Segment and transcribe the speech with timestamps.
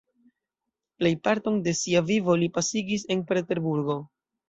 [1.01, 4.05] Plejparton de sia vivo li pasigis en Peterburgo.